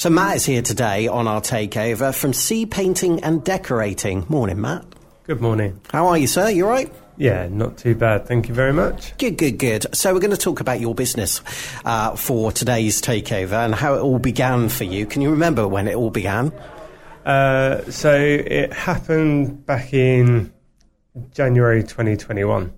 [0.00, 4.24] So Matt is here today on our takeover from SEA Painting and Decorating.
[4.30, 4.86] Morning, Matt.
[5.24, 5.78] Good morning.
[5.90, 6.48] How are you, sir?
[6.48, 6.90] You all right?
[7.18, 8.26] Yeah, not too bad.
[8.26, 9.14] Thank you very much.
[9.18, 9.94] Good, good, good.
[9.94, 11.42] So we're going to talk about your business
[11.84, 15.04] uh, for today's takeover and how it all began for you.
[15.04, 16.50] Can you remember when it all began?
[17.26, 20.50] Uh, so it happened back in
[21.34, 22.72] January 2021.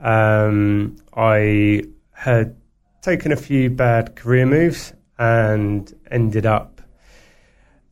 [0.00, 2.56] Um, I had
[3.02, 6.80] taken a few bad career moves and ended up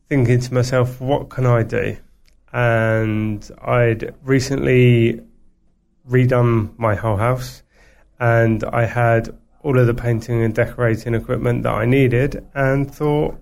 [0.09, 1.97] thinking to myself, what can I do?
[2.53, 5.21] And I'd recently
[6.09, 7.63] redone my whole house
[8.19, 13.37] and I had all of the painting and decorating equipment that I needed and thought,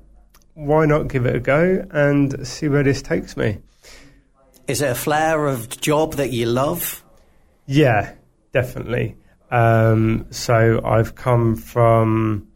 [0.55, 3.59] why not give it a go and see where this takes me?
[4.67, 7.03] Is it a flair of job that you love?
[7.67, 8.13] Yeah,
[8.51, 9.17] definitely.
[9.51, 12.47] Um, so I've come from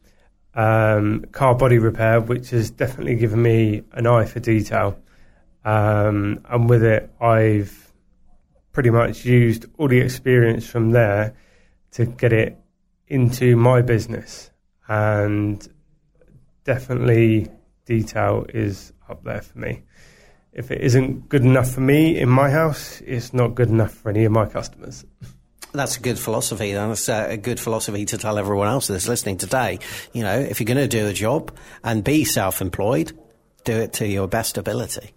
[0.60, 5.00] um, car body repair, which has definitely given me an eye for detail.
[5.64, 7.94] Um, and with it, I've
[8.74, 11.34] pretty much used all the experience from there
[11.92, 12.58] to get it
[13.08, 14.52] into my business.
[14.90, 15.66] And
[16.66, 17.48] definitely,
[17.86, 19.84] detail is up there for me.
[20.52, 24.10] If it isn't good enough for me in my house, it's not good enough for
[24.10, 25.06] any of my customers.
[25.72, 26.74] That's a good philosophy.
[26.74, 29.80] That's a good philosophy to tell everyone else that's listening today.
[30.14, 33.18] You know, if you're going to do a job and be self-employed,
[33.66, 35.12] do it to your best ability.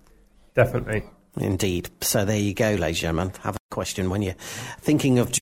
[0.54, 1.04] Definitely.
[1.38, 1.88] Indeed.
[2.02, 3.32] So there you go, ladies and gentlemen.
[3.42, 4.36] Have a question when you're
[4.80, 5.32] thinking of.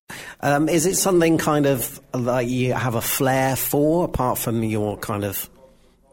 [0.41, 4.97] Um, is it something kind of like you have a flair for, apart from your
[4.99, 5.51] kind of,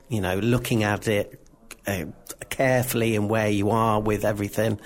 [0.09, 1.40] you know, looking at it
[1.86, 2.06] uh,
[2.50, 4.80] carefully and where you are with everything?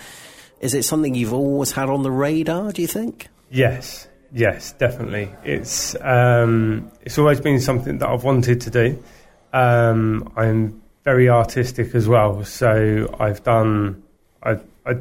[0.59, 2.73] Is it something you've always had on the radar?
[2.73, 3.29] Do you think?
[3.51, 5.29] Yes, yes, definitely.
[5.43, 9.03] It's um, it's always been something that I've wanted to do.
[9.51, 14.03] Um, I'm very artistic as well, so I've done
[14.41, 14.95] I, I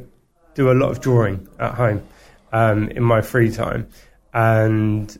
[0.54, 2.02] do a lot of drawing at home
[2.52, 3.86] um, in my free time,
[4.34, 5.16] and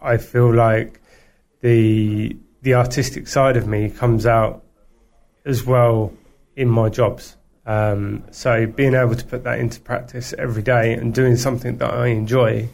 [0.00, 1.02] I feel like
[1.60, 4.64] the the artistic side of me comes out
[5.44, 6.14] as well
[6.56, 7.36] in my jobs.
[7.66, 11.92] Um, so being able to put that into practice every day and doing something that
[11.92, 12.68] I enjoy,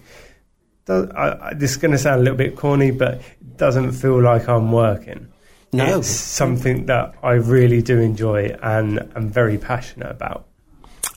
[0.84, 4.20] does, I, this is going to sound a little bit corny, but it doesn't feel
[4.22, 5.28] like I'm working.
[5.72, 5.98] No.
[5.98, 10.46] It's something that I really do enjoy and am very passionate about.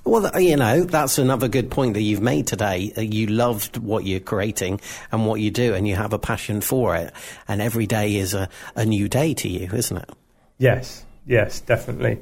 [0.03, 2.91] Well, you know, that's another good point that you've made today.
[2.97, 4.81] You loved what you're creating
[5.11, 7.13] and what you do, and you have a passion for it.
[7.47, 10.09] And every day is a, a new day to you, isn't it?
[10.57, 12.19] Yes, yes, definitely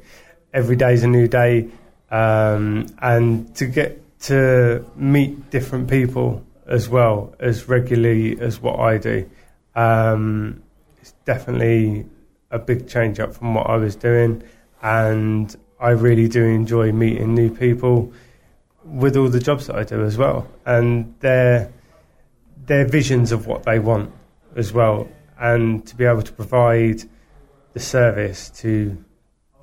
[0.53, 1.69] every day is a new day,
[2.09, 8.97] um, and to get to meet different people as well as regularly as what I
[8.97, 9.29] do,
[9.75, 10.61] um,
[10.99, 12.05] it's definitely
[12.51, 14.43] a big change up from what I was doing,
[14.81, 18.11] and I really do enjoy meeting new people
[18.83, 21.71] with all the jobs that I do as well, and their
[22.65, 24.11] their visions of what they want
[24.55, 25.07] as well,
[25.39, 27.03] and to be able to provide
[27.73, 28.97] the service to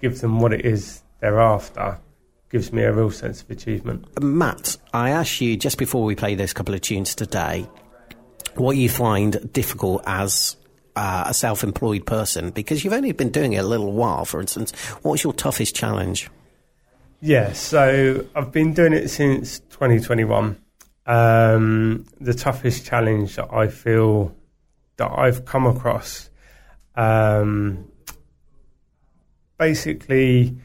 [0.04, 1.98] give them what it is they're after
[2.50, 4.04] gives me a real sense of achievement.
[4.22, 7.66] Matt, I asked you just before we play those couple of tunes today
[8.54, 10.56] what you find difficult as
[10.94, 14.42] uh, a self employed person because you've only been doing it a little while, for
[14.42, 14.72] instance.
[15.00, 16.28] What's your toughest challenge?
[17.22, 20.60] Yeah, so I've been doing it since 2021.
[21.06, 24.36] Um, the toughest challenge that I feel
[24.98, 26.28] that I've come across
[26.94, 27.86] um,
[29.58, 30.56] basically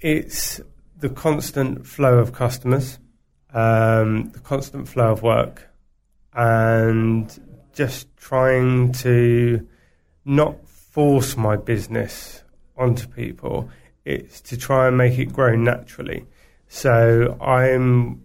[0.00, 0.60] it's
[0.98, 2.98] the constant flow of customers,
[3.52, 5.68] um, the constant flow of work,
[6.32, 7.40] and
[7.72, 9.66] just trying to
[10.24, 12.42] not force my business
[12.76, 13.68] onto people.
[14.04, 16.26] It's to try and make it grow naturally.
[16.68, 18.22] So I'm,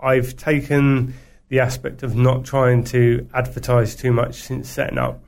[0.00, 1.14] I've taken
[1.48, 5.24] the aspect of not trying to advertise too much since setting up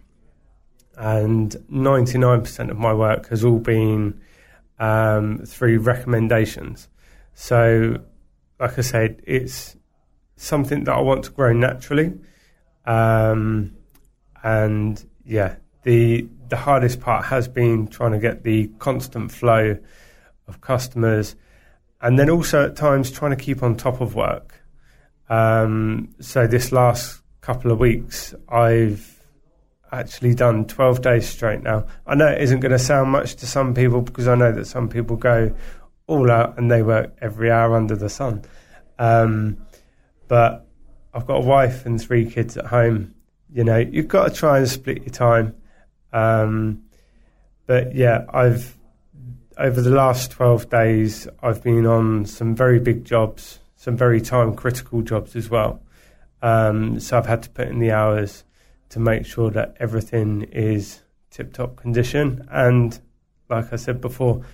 [0.96, 4.20] and 99% of my work has all been
[4.78, 6.88] um, through recommendations.
[7.34, 7.98] So,
[8.58, 9.76] like I said, it's
[10.36, 12.14] something that I want to grow naturally.
[12.86, 13.76] Um,
[14.42, 19.76] and yeah, the the hardest part has been trying to get the constant flow
[20.46, 21.34] of customers,
[22.00, 24.54] and then also at times trying to keep on top of work.
[25.28, 29.15] Um, so this last couple of weeks, I've
[29.96, 31.86] actually done 12 days straight now.
[32.06, 34.66] I know it isn't going to sound much to some people because I know that
[34.66, 35.54] some people go
[36.06, 38.42] all out and they work every hour under the sun.
[38.98, 39.56] Um,
[40.28, 40.66] but
[41.14, 43.14] I've got a wife and three kids at home.
[43.50, 45.56] You know, you've got to try and split your time.
[46.12, 46.82] Um,
[47.66, 48.76] but yeah, I've
[49.58, 54.54] over the last 12 days, I've been on some very big jobs, some very time
[54.54, 55.80] critical jobs as well.
[56.42, 58.44] Um, so I've had to put in the hours
[58.90, 61.00] to make sure that everything is
[61.30, 62.46] tip top condition.
[62.50, 62.98] And
[63.48, 64.44] like I said before,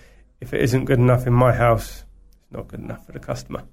[0.41, 2.03] if it isn't good enough in my house,
[2.41, 3.63] it's not good enough for the customer.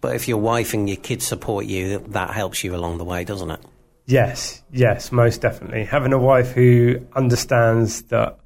[0.00, 3.24] But if your wife and your kids support you, that helps you along the way,
[3.24, 3.60] doesn't it?
[4.06, 5.84] Yes, yes, most definitely.
[5.84, 8.38] Having a wife who understands that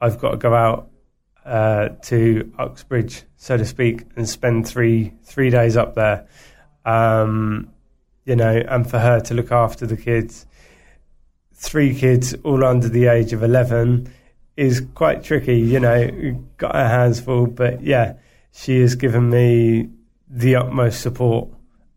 [0.00, 0.90] I've got to go out
[1.44, 6.28] uh, to Uxbridge, so to speak, and spend three three days up there.
[6.84, 7.72] Um,
[8.24, 10.46] you know, and for her to look after the kids,
[11.58, 14.10] three kids all under the age of eleven,
[14.56, 15.58] is quite tricky.
[15.58, 18.14] You know, got her hands full, but yeah,
[18.52, 19.90] she has given me
[20.28, 21.48] the utmost support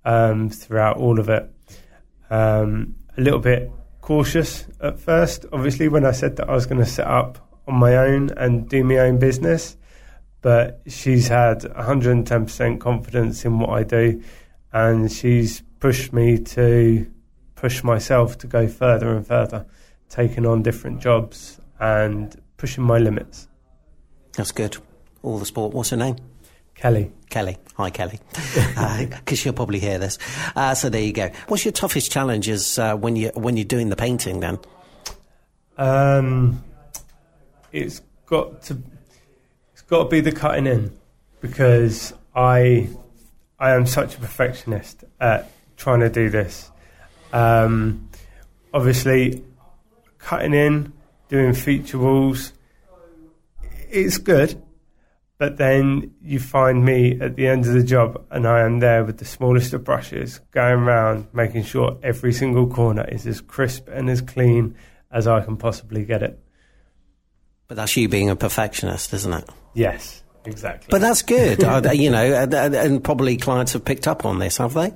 [0.04, 1.50] um, throughout all of it.
[2.30, 3.72] Um, a little bit
[4.02, 7.38] cautious at first, obviously, when I said that I was going to set up
[7.68, 9.78] on my own and do my own business.
[10.42, 14.24] But she's had 110% confidence in what I do,
[14.74, 17.12] and she's pushed me to
[17.62, 19.68] push myself to go further and further,
[20.10, 23.48] taking on different jobs and pushing my limits.
[24.34, 24.78] That's good.
[25.22, 25.72] All the sport.
[25.72, 26.16] What's her name?
[26.74, 27.12] Kelly.
[27.30, 27.58] Kelly.
[27.78, 28.20] Hi, Kelly.
[28.34, 30.18] Because uh, she'll probably hear this.
[30.56, 31.30] Uh, so there you go.
[31.50, 34.58] What's your toughest challenges uh, when you when you're doing the painting then?
[35.78, 36.64] Um,
[37.72, 38.82] it's got to
[39.74, 40.98] it's got to be the cutting in
[41.42, 42.90] because I
[43.60, 46.72] I am such a perfectionist at trying to do this.
[47.34, 48.10] Um,
[48.74, 49.44] obviously,
[50.18, 50.94] cutting in,
[51.30, 52.54] doing feature walls,
[53.90, 54.62] it's good.
[55.38, 59.04] But then you find me at the end of the job, and I am there
[59.04, 63.88] with the smallest of brushes, going around making sure every single corner is as crisp
[63.88, 64.76] and as clean
[65.10, 66.40] as I can possibly get it.
[67.68, 69.50] But that's you being a perfectionist, isn't it?
[69.74, 70.90] Yes, exactly.
[70.92, 71.64] But that's good,
[71.94, 74.94] you know, and probably clients have picked up on this, have they?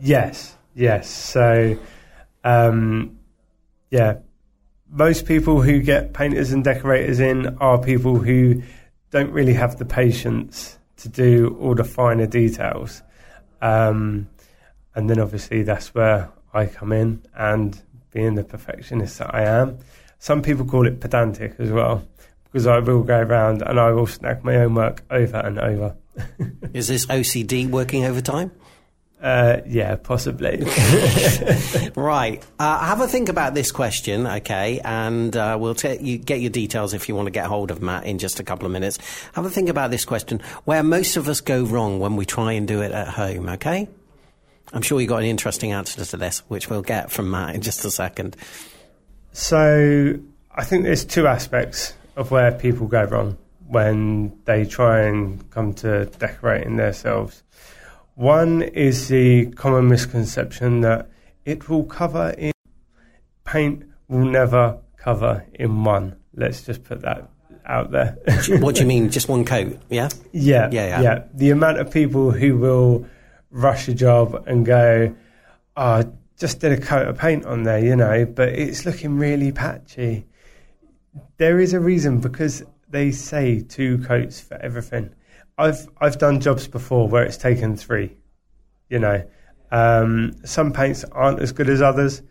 [0.00, 1.08] Yes, yes.
[1.08, 1.78] So,
[2.42, 3.18] um,
[3.90, 4.18] yeah,
[4.88, 8.62] most people who get painters and decorators in are people who
[9.10, 13.02] don't really have the patience to do all the finer details.
[13.60, 14.28] Um,
[14.94, 17.80] and then obviously that's where I come in and
[18.12, 19.78] being the perfectionist that I am.
[20.18, 22.06] Some people call it pedantic as well,
[22.44, 25.96] because I will go around and I will snag my own work over and over.
[26.72, 28.52] Is this OCD working overtime?
[29.24, 30.58] Uh, yeah, possibly.
[31.96, 32.44] right.
[32.58, 34.82] Uh, have a think about this question, okay?
[34.84, 37.80] And uh, we'll t- you get your details if you want to get hold of
[37.80, 38.98] Matt in just a couple of minutes.
[39.32, 42.52] Have a think about this question where most of us go wrong when we try
[42.52, 43.88] and do it at home, okay?
[44.74, 47.62] I'm sure you got an interesting answer to this, which we'll get from Matt in
[47.62, 48.36] just a second.
[49.32, 50.18] So
[50.54, 53.38] I think there's two aspects of where people go wrong
[53.68, 57.42] when they try and come to decorating themselves.
[58.14, 61.10] One is the common misconception that
[61.44, 62.52] it will cover in
[63.44, 66.16] paint will never cover in one.
[66.34, 67.28] Let's just put that
[67.66, 68.16] out there.
[68.60, 69.10] what do you mean?
[69.10, 69.78] Just one coat?
[69.88, 70.08] Yeah?
[70.32, 71.02] Yeah, yeah, yeah.
[71.02, 71.24] yeah.
[71.34, 73.06] The amount of people who will
[73.50, 75.14] rush a job and go,
[75.76, 79.52] oh, just did a coat of paint on there, you know, but it's looking really
[79.52, 80.26] patchy.
[81.36, 85.14] There is a reason because they say two coats for everything.
[85.56, 88.16] I've I've done jobs before where it's taken three,
[88.88, 89.24] you know.
[89.70, 92.22] Um, some paints aren't as good as others,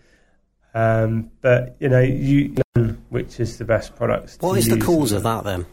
[0.73, 4.37] um, but you know you know which is the best products.
[4.39, 5.65] What is the cause of that then?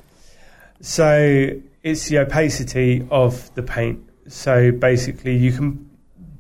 [0.81, 1.51] So
[1.83, 4.09] it's the opacity of the paint.
[4.29, 5.91] So basically, you can.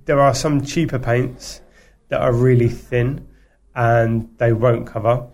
[0.04, 1.60] There are some cheaper paints
[2.08, 3.26] that are really thin
[3.74, 5.26] and they won't cover.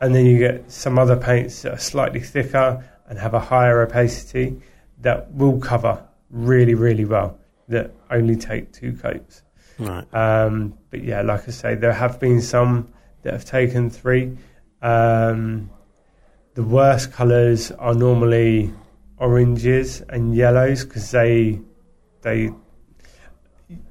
[0.00, 3.80] And then you get some other paints that are slightly thicker and have a higher
[3.82, 4.60] opacity
[5.04, 9.42] that will cover really, really well, that only take two coats.
[9.78, 10.06] Right.
[10.14, 12.88] Um, but yeah, like I say, there have been some
[13.22, 14.36] that have taken three.
[14.82, 15.70] Um,
[16.54, 18.72] the worst colours are normally
[19.18, 21.60] oranges and yellows because they
[22.22, 22.50] they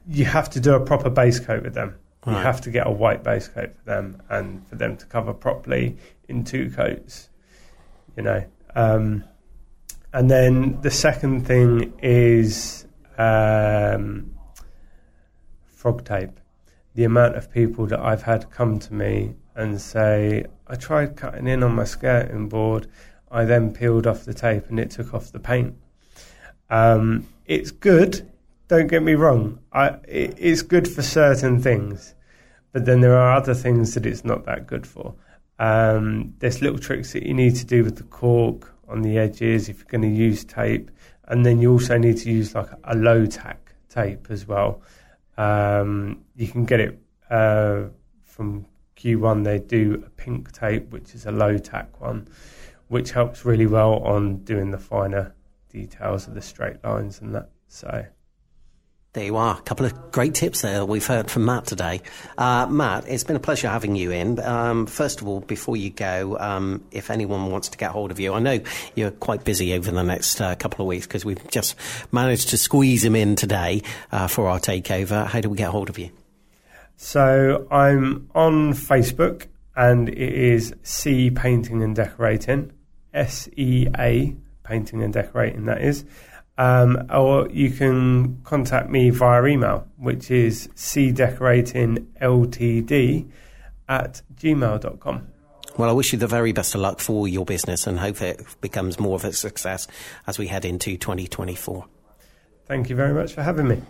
[0.08, 1.96] you have to do a proper base coat with them.
[2.26, 2.38] Right.
[2.38, 5.34] You have to get a white base coat for them and for them to cover
[5.34, 7.30] properly in two coats,
[8.16, 8.46] you know.
[8.76, 9.26] Um,
[10.14, 14.34] and then the second thing is um,
[15.78, 16.36] FrogTape.
[16.96, 21.48] The amount of people that I've had come to me and say, I tried cutting
[21.48, 22.88] in on my skirting board,
[23.32, 25.76] I then peeled off the tape and it took off the paint.
[26.70, 28.30] Um, it's good
[28.74, 29.60] don't get me wrong.
[29.72, 32.16] I, it's good for certain things,
[32.72, 35.14] but then there are other things that it's not that good for.
[35.60, 39.68] Um, there's little tricks that you need to do with the caulk on the edges
[39.68, 40.92] if you're going to use tape,
[41.28, 44.82] and then you also need to use like a low tack tape as well.
[45.36, 47.86] Um, you can get it uh,
[48.24, 49.44] from Q1.
[49.44, 52.28] They do a pink tape, which is a low tack one,
[52.88, 55.34] which helps really well on doing the finer
[55.70, 57.50] details of the straight lines and that.
[57.68, 58.06] So.
[59.14, 59.60] There you are.
[59.60, 62.02] A couple of great tips there we've heard from Matt today.
[62.36, 64.40] Uh, Matt, it's been a pleasure having you in.
[64.40, 68.20] Um, first of all, before you go, um, if anyone wants to get hold of
[68.20, 68.60] you, I know
[68.96, 71.76] you're quite busy over the next uh, couple of weeks because we've just
[72.12, 75.28] managed to squeeze him in today uh, for our takeover.
[75.28, 76.10] How do we get hold of you?
[76.98, 82.72] So I'm on Facebook and it is SEA Painting and Decorating,
[83.14, 86.04] S E A Painting and Decorating, that is.
[86.58, 93.30] Um, or you can contact me via email, which is cdecoratingltd
[93.90, 95.28] at gmail.com.
[95.76, 98.46] Well, I wish you the very best of luck for your business and hope it
[98.62, 99.88] becomes more of a success
[100.28, 101.88] as we head into 2024.
[102.68, 103.82] Thank you very much for having me.